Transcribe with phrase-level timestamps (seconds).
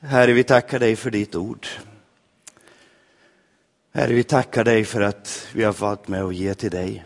[0.00, 1.66] Herre, vi tackar dig för ditt ord.
[3.92, 7.04] Herre, vi tackar dig för att vi har fått med och ge till dig.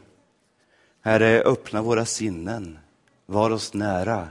[1.01, 2.79] Herre, öppna våra sinnen,
[3.27, 4.29] var oss nära.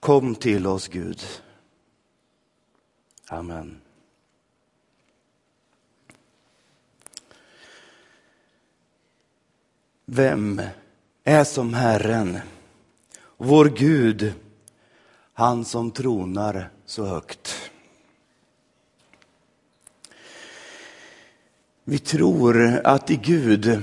[0.00, 1.22] Kom till oss, Gud.
[3.26, 3.80] Amen.
[10.04, 10.62] Vem
[11.24, 12.38] är som Herren,
[13.36, 14.32] vår Gud,
[15.32, 17.70] han som tronar så högt?
[21.84, 23.82] Vi tror att i Gud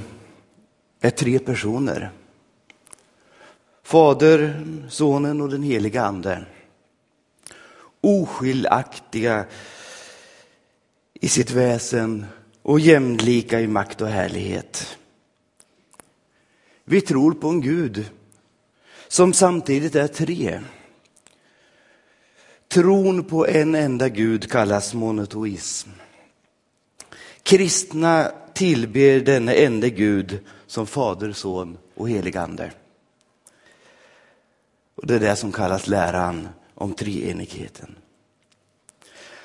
[1.00, 2.12] är tre personer.
[3.84, 6.46] Fader, Sonen och den heliga Ande.
[8.02, 9.46] Oskiljaktiga
[11.14, 12.26] i sitt väsen
[12.62, 14.98] och jämlika i makt och härlighet.
[16.86, 18.12] Vi tror på en Gud
[19.08, 20.62] som samtidigt är tre.
[22.74, 25.90] Tron på en enda Gud kallas monoteism.
[27.44, 32.72] Kristna tillber denne enda Gud som Fader, Son och helig Ande.
[34.96, 37.96] Och det är det som kallas läran om treenigheten.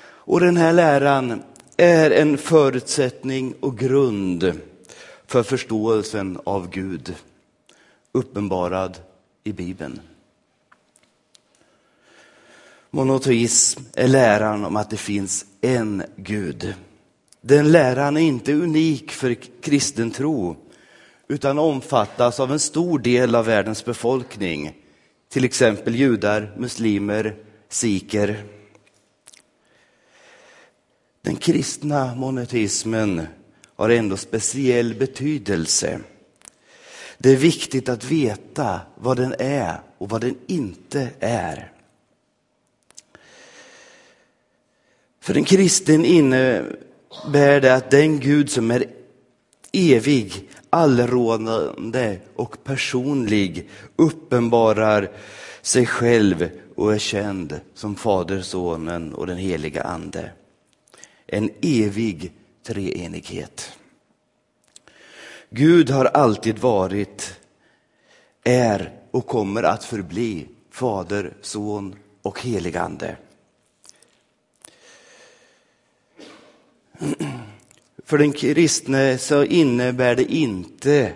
[0.01, 1.43] Och den här läran
[1.77, 4.53] är en förutsättning och grund
[5.27, 7.15] för förståelsen av Gud,
[8.11, 8.97] uppenbarad
[9.43, 10.01] i Bibeln.
[12.91, 16.73] Monoteism är läran om att det finns en Gud.
[17.41, 20.55] Den läran är inte unik för kristen tro,
[21.27, 24.73] utan omfattas av en stor del av världens befolkning,
[25.29, 27.35] till exempel judar, muslimer,
[27.69, 28.43] siker.
[31.21, 33.27] Den kristna monoteismen
[33.75, 35.99] har ändå speciell betydelse.
[37.17, 41.71] Det är viktigt att veta vad den är och vad den inte är.
[45.29, 48.85] För en kristen innebär det att den Gud som är
[49.71, 55.11] evig, allrådande och personlig uppenbarar
[55.61, 60.31] sig själv och är känd som Fader, Sonen och den heliga Ande.
[61.27, 62.31] En evig
[62.67, 63.71] treenighet.
[65.49, 67.39] Gud har alltid varit,
[68.43, 73.17] är och kommer att förbli Fader, Son och helig Ande.
[78.05, 81.13] För den kristne så innebär det inte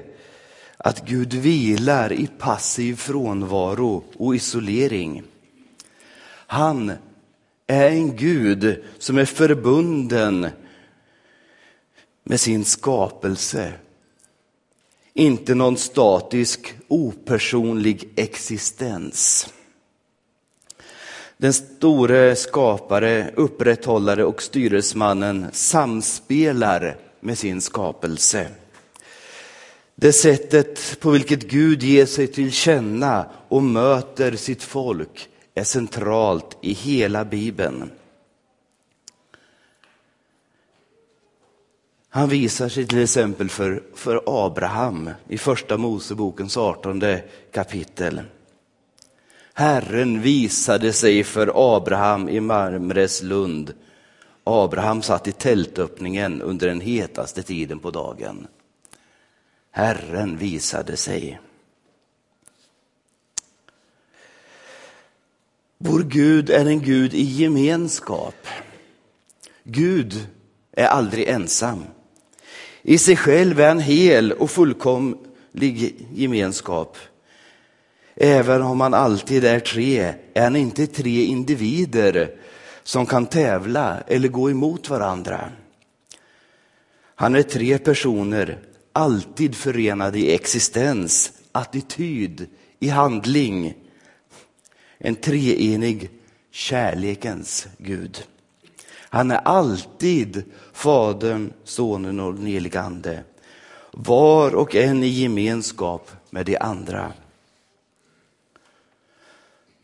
[0.77, 5.23] att Gud vilar i passiv frånvaro och isolering.
[6.47, 6.91] Han
[7.67, 10.47] är en Gud som är förbunden
[12.23, 13.73] med sin skapelse.
[15.13, 19.53] Inte någon statisk, opersonlig existens.
[21.37, 28.47] Den store skapare, upprätthållare och styresmannen samspelar med sin skapelse.
[29.95, 36.57] Det sättet på vilket Gud ger sig till känna och möter sitt folk är centralt
[36.61, 37.91] i hela Bibeln.
[42.09, 47.03] Han visar sig till exempel för, för Abraham i första Mosebokens 18
[47.53, 48.21] kapitel.
[49.53, 53.73] Herren visade sig för Abraham i Marmres lund.
[54.43, 58.47] Abraham satt i tältöppningen under den hetaste tiden på dagen.
[59.71, 61.39] Herren visade sig.
[65.77, 68.47] Vår Gud är en Gud i gemenskap.
[69.63, 70.27] Gud
[70.71, 71.83] är aldrig ensam.
[72.81, 76.97] I sig själv är han hel och fullkomlig gemenskap.
[78.15, 82.31] Även om han alltid är tre, är han inte tre individer
[82.83, 85.49] som kan tävla eller gå emot varandra.
[87.15, 88.59] Han är tre personer,
[88.93, 92.47] alltid förenade i existens, attityd,
[92.79, 93.73] i handling.
[94.97, 96.09] En treenig
[96.51, 98.23] kärlekens Gud.
[98.95, 100.43] Han är alltid
[100.73, 103.23] Fadern, Sonen och den helige Ande.
[103.91, 107.13] Var och en i gemenskap med de andra.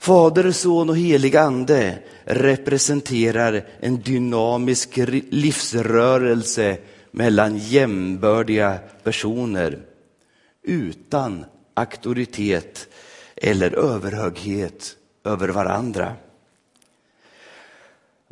[0.09, 4.97] Fader, Son och helig Ande representerar en dynamisk
[5.29, 6.77] livsrörelse
[7.11, 9.79] mellan jämbördiga personer
[10.63, 12.87] utan auktoritet
[13.35, 16.13] eller överhöghet över varandra.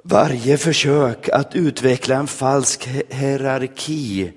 [0.03, 4.31] Varje försök att utveckla en falsk hierarki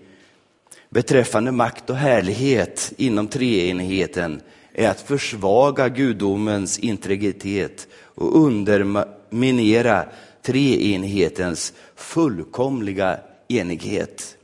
[0.91, 4.41] beträffande makt och härlighet inom treenigheten
[4.73, 10.09] är att försvaga gudomens integritet och underminera
[10.43, 14.37] treenighetens fullkomliga enighet.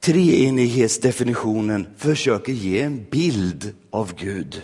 [0.00, 4.62] Treenighetsdefinitionen försöker ge en bild av Gud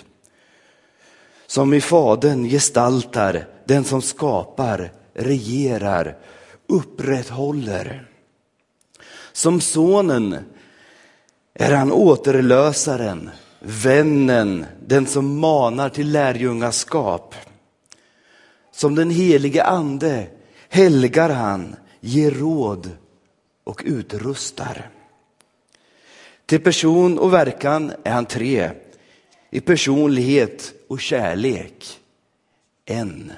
[1.55, 6.17] som i Fadern gestaltar den som skapar, regerar,
[6.67, 8.09] upprätthåller.
[9.33, 10.37] Som Sonen
[11.55, 13.31] är han återlösaren,
[13.61, 17.35] vännen, den som manar till lärjungaskap.
[18.73, 20.27] Som den helige ande
[20.69, 22.91] helgar han, ger råd
[23.65, 24.91] och utrustar.
[26.47, 28.71] Till person och verkan är han tre,
[29.51, 32.01] i personlighet och kärlek
[32.85, 33.33] en.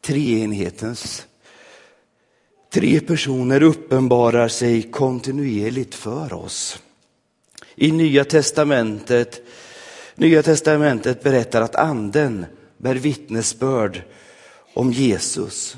[0.00, 1.27] Treenighetens
[2.78, 6.82] tre personer uppenbarar sig kontinuerligt för oss.
[7.74, 9.42] I Nya testamentet,
[10.14, 12.46] Nya testamentet berättar att anden
[12.76, 14.02] bär vittnesbörd
[14.74, 15.76] om Jesus.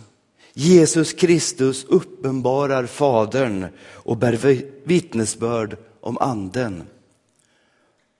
[0.54, 6.82] Jesus Kristus uppenbarar Fadern och bär vittnesbörd om anden.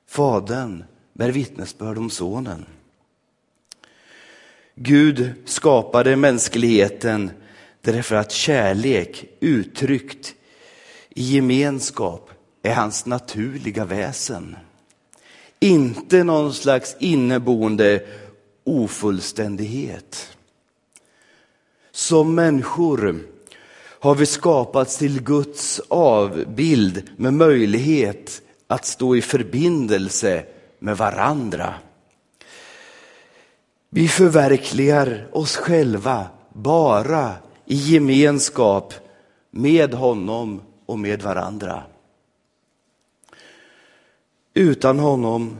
[0.06, 2.65] Fadern bär vittnesbörd om Sonen.
[4.75, 7.31] Gud skapade mänskligheten
[7.81, 10.35] därför att kärlek uttryckt
[11.11, 12.31] i gemenskap
[12.62, 14.56] är hans naturliga väsen.
[15.61, 18.06] Inte någon slags inneboende
[18.65, 20.37] ofullständighet.
[21.93, 23.21] Som människor
[24.00, 30.44] har vi skapats till Guds avbild med möjlighet att stå i förbindelse
[30.79, 31.75] med varandra.
[33.91, 37.35] Vi förverkligar oss själva bara
[37.70, 38.94] i gemenskap
[39.50, 41.82] med honom och med varandra.
[44.55, 45.58] Utan honom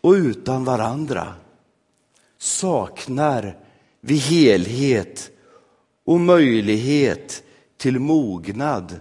[0.00, 1.34] och utan varandra
[2.38, 3.56] saknar
[4.00, 5.30] vi helhet
[6.04, 7.42] och möjlighet
[7.76, 9.00] till mognad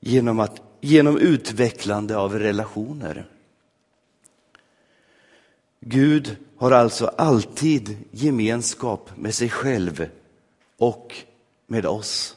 [0.00, 3.28] genom, att, genom utvecklande av relationer.
[5.80, 10.08] Gud har alltså alltid gemenskap med sig själv
[10.78, 11.24] och
[11.72, 12.36] med oss.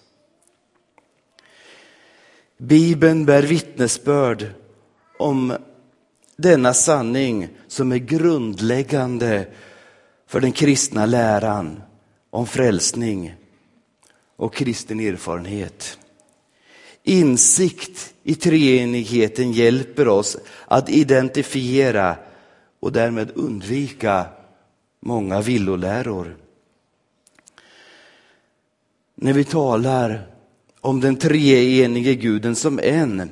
[2.58, 4.48] Bibeln bär vittnesbörd
[5.20, 5.58] om
[6.38, 9.48] denna sanning som är grundläggande
[10.28, 11.82] för den kristna läran
[12.30, 13.36] om frälsning
[14.36, 16.00] och kristen erfarenhet.
[17.04, 22.16] Insikt i treenigheten hjälper oss att identifiera
[22.80, 24.26] och därmed undvika
[25.00, 26.45] många villoläror.
[29.26, 30.28] När vi talar
[30.82, 33.30] om den treenige guden som en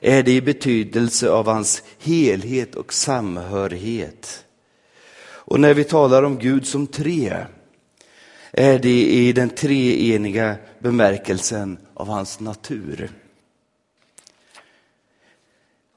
[0.00, 4.44] är det i betydelse av hans helhet och samhörighet.
[5.22, 7.36] Och när vi talar om Gud som tre
[8.50, 13.10] är det i den treeniga bemärkelsen av hans natur.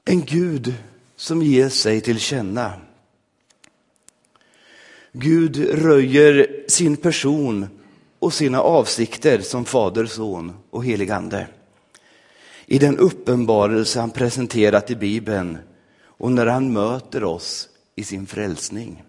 [0.04, 0.74] En Gud
[1.16, 2.72] som ger sig till känna.
[5.12, 7.75] Gud röjer sin person
[8.26, 11.46] och sina avsikter som Fader, Son och helig Ande.
[12.66, 15.58] I den uppenbarelse han presenterat i Bibeln
[16.02, 19.02] och när han möter oss i sin frälsning.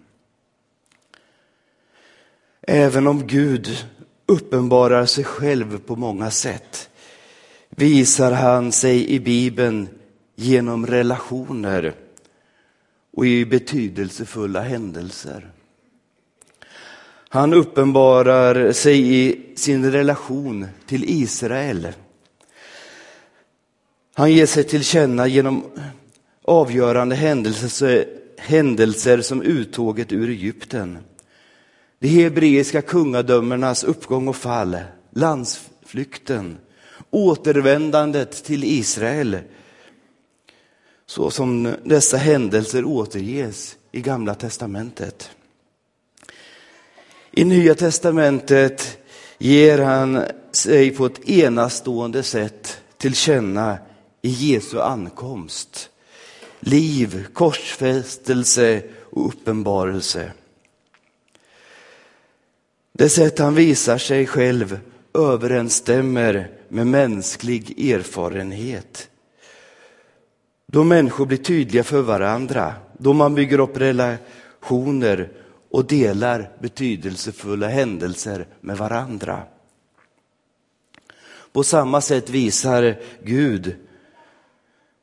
[2.62, 3.86] Även om Gud
[4.26, 6.90] uppenbarar sig själv på många sätt
[7.70, 9.88] visar han sig i Bibeln
[10.34, 11.94] genom relationer
[13.12, 15.52] och i betydelsefulla händelser.
[17.28, 21.88] Han uppenbarar sig i sin relation till Israel.
[24.14, 25.64] Han ger sig till känna genom
[26.44, 28.06] avgörande händelser,
[28.38, 30.98] händelser som uttåget ur Egypten.
[31.98, 34.78] De hebreiska kungadömenas uppgång och fall,
[35.10, 36.58] landsflykten,
[37.10, 39.38] återvändandet till Israel.
[41.06, 45.30] Så som dessa händelser återges i Gamla testamentet.
[47.38, 48.98] I Nya testamentet
[49.38, 53.78] ger han sig på ett enastående sätt till känna
[54.22, 55.90] i Jesu ankomst.
[56.60, 60.32] Liv, korsfästelse och uppenbarelse.
[62.92, 64.80] Det sätt han visar sig själv
[65.14, 69.08] överensstämmer med mänsklig erfarenhet.
[70.66, 75.28] Då människor blir tydliga för varandra, då man bygger upp relationer
[75.70, 79.42] och delar betydelsefulla händelser med varandra.
[81.52, 83.76] På samma sätt visar Gud,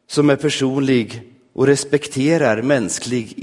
[0.07, 3.33] som är personlig och respekterar mänsklig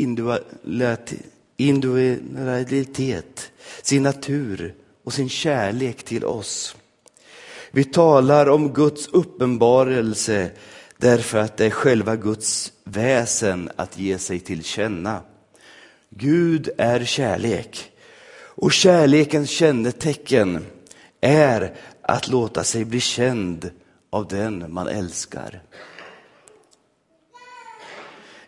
[1.56, 3.52] individualitet,
[3.82, 4.74] sin natur
[5.04, 6.76] och sin kärlek till oss.
[7.70, 10.50] Vi talar om Guds uppenbarelse
[10.96, 15.20] därför att det är själva Guds väsen att ge sig till känna.
[16.16, 17.92] Gud är kärlek
[18.34, 20.66] och kärlekens kännetecken
[21.20, 23.70] är att låta sig bli känd
[24.10, 25.62] av den man älskar.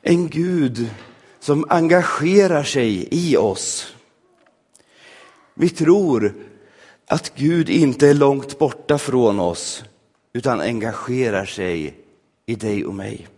[0.03, 0.91] En Gud
[1.41, 3.95] som engagerar sig i oss.
[5.55, 6.35] Vi tror
[7.07, 9.85] att Gud inte är långt borta från oss
[10.33, 11.95] utan engagerar sig
[12.47, 13.29] i dig och mig.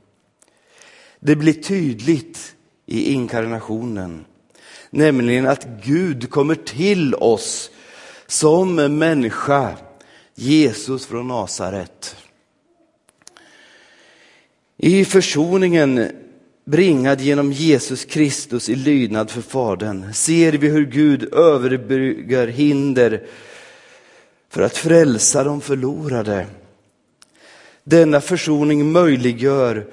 [1.20, 2.55] Det blir tydligt
[2.86, 4.24] i inkarnationen,
[4.90, 7.70] nämligen att Gud kommer till oss
[8.26, 9.76] som människa,
[10.34, 12.16] Jesus från Nasaret.
[14.76, 16.10] I försoningen
[16.64, 23.26] bringad genom Jesus Kristus i lydnad för Fadern ser vi hur Gud överbryggar hinder
[24.48, 26.46] för att frälsa de förlorade.
[27.84, 29.86] Denna försoning möjliggör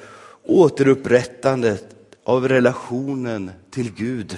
[0.44, 1.86] återupprättandet
[2.24, 4.38] av relationen till Gud.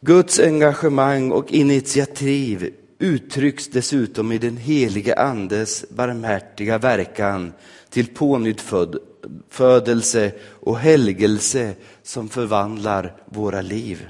[0.00, 7.52] Guds engagemang och initiativ uttrycks dessutom i den helige Andes barmhärtiga verkan
[7.88, 14.08] till pånyttfödelse och helgelse som förvandlar våra liv.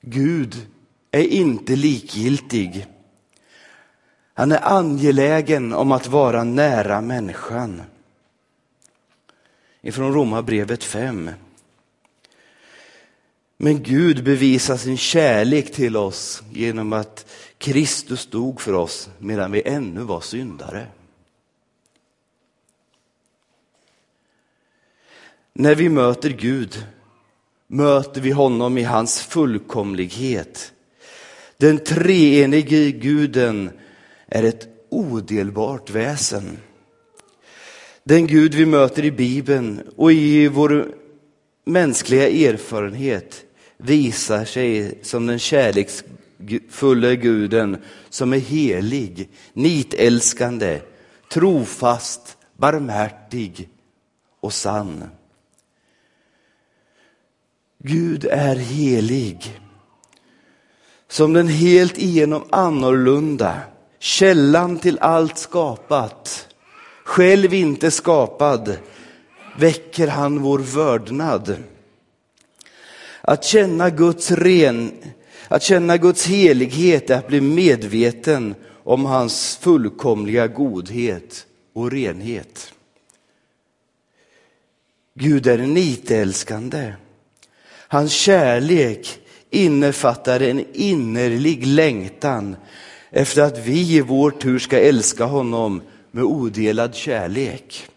[0.00, 0.66] Gud
[1.10, 2.86] är inte likgiltig.
[4.34, 7.82] Han är angelägen om att vara nära människan.
[9.82, 11.30] Ifrån Romarbrevet 5.
[13.56, 17.26] Men Gud bevisar sin kärlek till oss genom att
[17.58, 20.86] Kristus dog för oss medan vi ännu var syndare.
[25.52, 26.86] När vi möter Gud
[27.66, 30.72] möter vi honom i hans fullkomlighet.
[31.56, 33.70] Den treenige guden
[34.26, 36.58] är ett odelbart väsen.
[38.04, 40.94] Den Gud vi möter i Bibeln och i vår
[41.64, 43.44] mänskliga erfarenhet
[43.76, 47.76] visar sig som den kärleksfulla guden
[48.10, 50.80] som är helig, nitälskande,
[51.30, 53.68] trofast, barmhärtig
[54.40, 55.04] och sann.
[57.78, 59.60] Gud är helig.
[61.08, 63.60] Som den helt igenom annorlunda,
[63.98, 66.48] källan till allt skapat,
[67.04, 68.76] själv inte skapad,
[69.58, 71.56] väcker han vår vördnad.
[73.20, 74.92] Att känna Guds ren,
[75.48, 78.54] att känna Guds helighet är att bli medveten
[78.84, 82.72] om hans fullkomliga godhet och renhet.
[85.14, 86.92] Gud är nitälskande.
[87.88, 89.18] Hans kärlek
[89.50, 92.56] innefattar en innerlig längtan
[93.10, 95.82] efter att vi i vår tur ska älska honom
[96.12, 97.88] med odelad kärlek.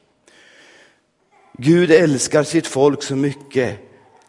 [1.57, 3.79] Gud älskar sitt folk så mycket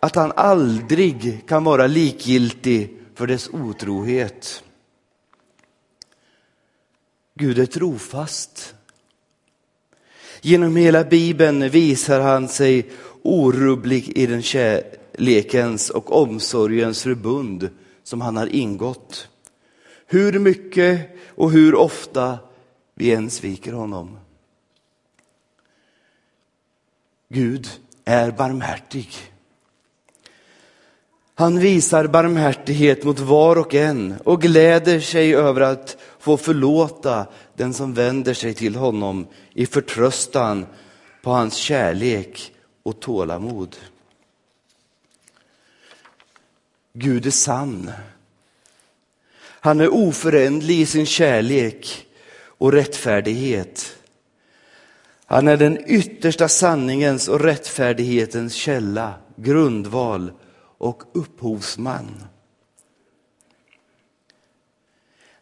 [0.01, 4.63] att han aldrig kan vara likgiltig för dess otrohet.
[7.35, 8.75] Gud är trofast.
[10.41, 12.91] Genom hela Bibeln visar han sig
[13.23, 17.71] orubblig i den kärlekens och omsorgens förbund
[18.03, 19.29] som han har ingått.
[20.07, 22.39] Hur mycket och hur ofta
[22.99, 24.19] vi än sviker honom.
[27.29, 27.69] Gud
[28.05, 29.09] är barmhärtig.
[31.35, 37.75] Han visar barmhärtighet mot var och en och gläder sig över att få förlåta den
[37.75, 40.67] som vänder sig till honom i förtröstan
[41.23, 43.77] på hans kärlek och tålamod.
[46.93, 47.91] Gud är sann.
[49.39, 52.07] Han är oförändlig i sin kärlek
[52.59, 53.97] och rättfärdighet.
[55.27, 60.33] Han är den yttersta sanningens och rättfärdighetens källa, grundval
[60.79, 62.25] och upphovsman.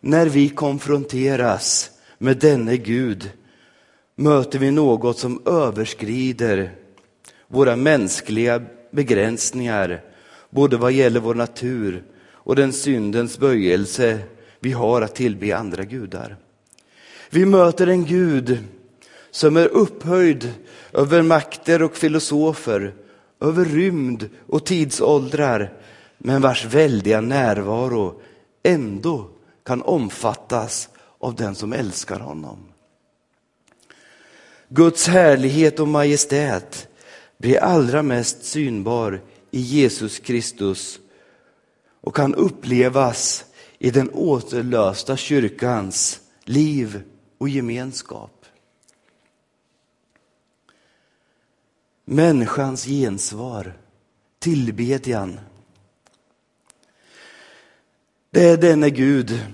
[0.00, 3.30] När vi konfronteras med denne Gud
[4.14, 6.74] möter vi något som överskrider
[7.48, 10.02] våra mänskliga begränsningar,
[10.50, 14.18] både vad gäller vår natur och den syndens böjelse
[14.60, 16.36] vi har att tillbe andra gudar.
[17.34, 18.58] Vi möter en Gud
[19.30, 20.52] som är upphöjd
[20.92, 22.94] över makter och filosofer,
[23.40, 25.72] över rymd och tidsåldrar,
[26.18, 28.20] men vars väldiga närvaro
[28.62, 29.30] ändå
[29.66, 30.88] kan omfattas
[31.18, 32.58] av den som älskar honom.
[34.68, 36.88] Guds härlighet och majestät
[37.38, 40.98] blir allra mest synbar i Jesus Kristus
[42.00, 43.44] och kan upplevas
[43.78, 47.02] i den återlösta kyrkans liv
[47.44, 48.46] och gemenskap.
[52.04, 53.78] Människans gensvar,
[54.38, 55.40] tillbedjan.
[58.30, 59.46] Det är denne Gud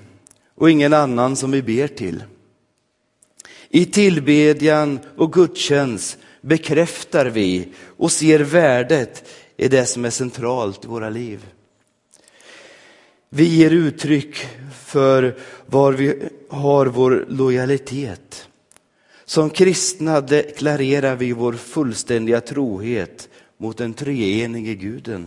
[0.54, 2.25] och ingen annan som vi ber till.
[3.68, 10.88] I tillbedjan och gudstjänst bekräftar vi och ser värdet i det som är centralt i
[10.88, 11.47] våra liv.
[13.32, 14.37] Vi ger uttryck
[14.84, 18.49] för var vi har vår lojalitet.
[19.25, 25.26] Som kristna deklarerar vi vår fullständiga trohet mot den treenige guden.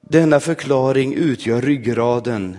[0.00, 2.56] Denna förklaring utgör ryggraden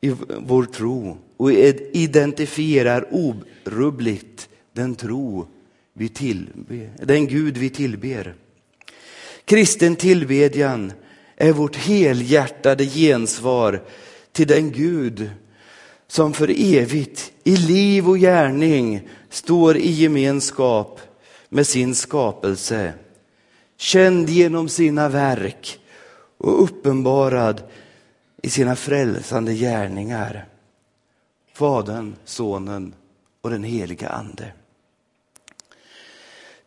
[0.00, 5.46] i vår tro och identifierar orubbligt den tro
[5.92, 8.34] vi tillber, den Gud vi tillber.
[9.44, 10.92] Kristen tillbedjan
[11.36, 13.82] är vårt helhjärtade gensvar
[14.32, 15.30] till den Gud
[16.06, 21.00] som för evigt i liv och gärning står i gemenskap
[21.48, 22.92] med sin skapelse,
[23.76, 25.78] känd genom sina verk
[26.38, 27.62] och uppenbarad
[28.42, 30.46] i sina frälsande gärningar.
[31.52, 32.94] Fadern, Sonen
[33.40, 34.52] och den heliga Ande.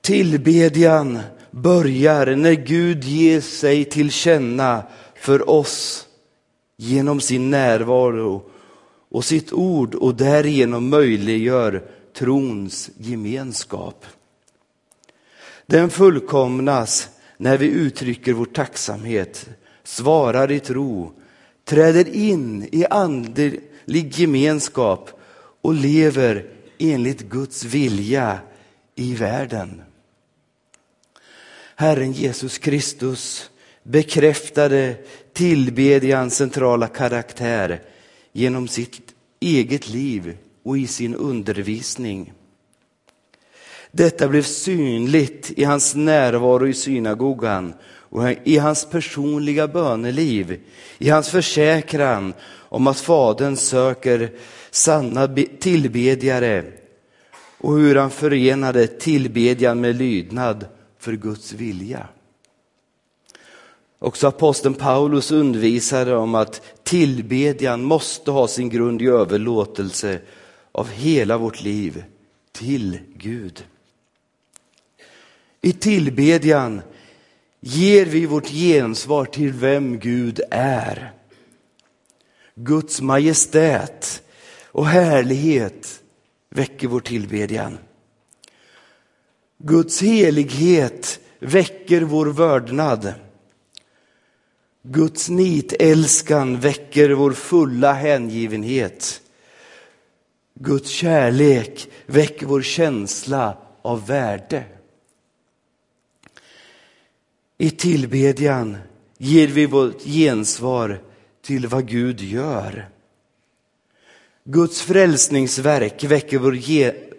[0.01, 1.19] Tillbedjan
[1.51, 4.83] börjar när Gud ger sig till känna
[5.15, 6.07] för oss
[6.77, 8.49] genom sin närvaro
[9.09, 14.05] och sitt ord och därigenom möjliggör trons gemenskap.
[15.65, 19.49] Den fullkomnas när vi uttrycker vår tacksamhet,
[19.83, 21.11] svarar i tro,
[21.65, 25.09] träder in i andlig gemenskap
[25.61, 26.45] och lever
[26.77, 28.39] enligt Guds vilja
[28.95, 29.81] i världen.
[31.79, 33.49] Herren Jesus Kristus
[33.83, 34.95] bekräftade
[35.33, 37.81] tillbedjans centrala karaktär
[38.31, 39.01] genom sitt
[39.39, 42.33] eget liv och i sin undervisning.
[43.91, 50.59] Detta blev synligt i hans närvaro i synagogan och i hans personliga böneliv,
[50.97, 54.31] i hans försäkran om att Fadern söker
[54.71, 56.63] sanna tillbedjare
[57.57, 60.65] och hur han förenade tillbedjan med lydnad
[61.07, 62.07] för Guds vilja.
[63.99, 70.21] Också aposteln Paulus undervisade om att tillbedjan måste ha sin grund i överlåtelse
[70.71, 72.03] av hela vårt liv
[72.51, 73.65] till Gud.
[75.61, 76.81] I tillbedjan
[77.59, 81.13] ger vi vårt gensvar till vem Gud är.
[82.55, 84.23] Guds majestät
[84.65, 86.01] och härlighet
[86.49, 87.77] väcker vår tillbedjan.
[89.57, 93.13] Guds helighet väcker vår vördnad.
[94.83, 99.21] Guds nitälskan väcker vår fulla hängivenhet.
[100.53, 104.63] Guds kärlek väcker vår känsla av värde.
[107.57, 108.77] I tillbedjan
[109.17, 111.01] ger vi vårt gensvar
[111.41, 112.89] till vad Gud gör.
[114.43, 116.53] Guds frälsningsverk väcker vår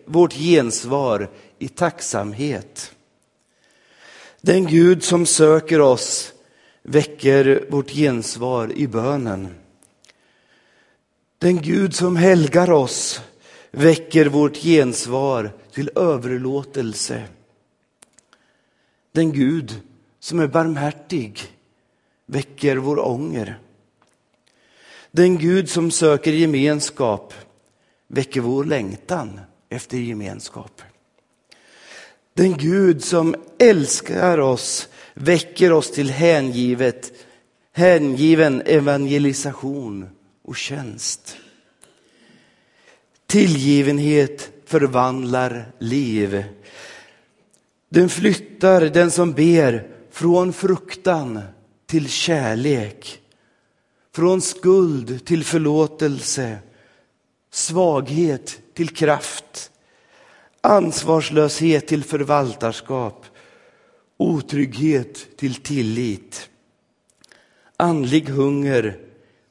[0.08, 2.94] vårt gensvar i tacksamhet.
[4.40, 6.32] Den Gud som söker oss
[6.82, 9.54] väcker vårt gensvar i bönen.
[11.38, 13.20] Den Gud som helgar oss
[13.70, 17.24] väcker vårt gensvar till överlåtelse.
[19.12, 19.80] Den Gud
[20.20, 21.42] som är barmhärtig
[22.26, 23.58] väcker vår ånger.
[25.10, 27.34] Den Gud som söker gemenskap
[28.06, 30.83] väcker vår längtan efter gemenskap.
[32.35, 37.12] Den Gud som älskar oss väcker oss till hängivet,
[37.72, 40.09] hängiven evangelisation
[40.44, 41.37] och tjänst.
[43.26, 46.44] Tillgivenhet förvandlar liv.
[47.88, 51.40] Den flyttar den som ber från fruktan
[51.87, 53.20] till kärlek,
[54.14, 56.59] från skuld till förlåtelse,
[57.50, 59.70] svaghet till kraft,
[60.60, 63.26] ansvarslöshet till förvaltarskap,
[64.16, 66.50] otrygghet till tillit,
[67.76, 69.00] andlig hunger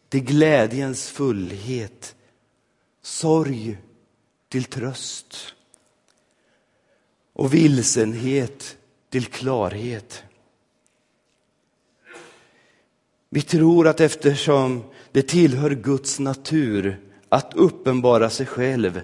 [0.10, 2.16] till glädjens fullhet,
[3.02, 3.78] sorg
[4.50, 5.56] till tröst
[7.34, 8.78] och vilsenhet
[9.10, 10.24] till klarhet.
[13.30, 19.02] Vi tror att eftersom det tillhör Guds natur att uppenbara sig själv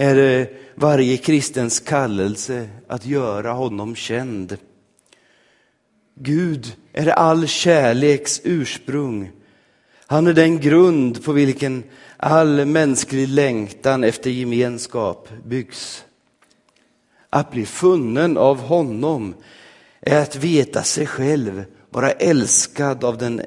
[0.00, 4.56] är det varje kristens kallelse att göra honom känd.
[6.14, 9.30] Gud är all kärleks ursprung.
[10.06, 11.82] Han är den grund på vilken
[12.16, 16.04] all mänsklig längtan efter gemenskap byggs.
[17.30, 19.34] Att bli funnen av honom
[20.00, 23.42] är att veta sig själv vara älskad av den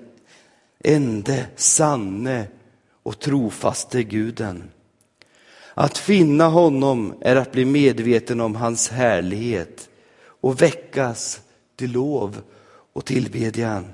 [0.83, 2.47] ende sanne
[3.03, 4.63] och trofaste guden.
[5.73, 9.89] Att finna honom är att bli medveten om hans härlighet
[10.25, 11.41] och väckas
[11.75, 12.41] till lov
[12.93, 13.93] och tillbedjan.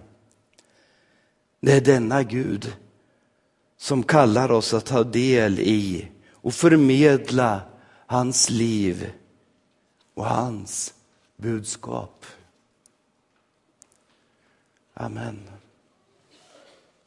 [1.59, 2.73] Det är denna Gud
[3.77, 7.61] som kallar oss att ta del i och förmedla
[8.05, 9.11] hans liv
[10.13, 10.93] och hans
[11.37, 12.25] budskap.
[14.93, 15.58] Amen.